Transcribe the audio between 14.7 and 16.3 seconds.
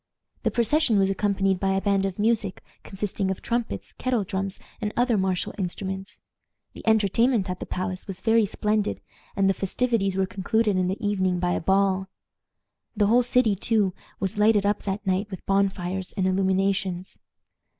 that night with bonfires and